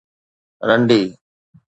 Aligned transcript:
رنڊي 0.67 1.01